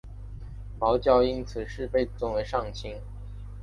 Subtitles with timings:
[0.79, 2.99] 茅焦因此事被尊为上卿。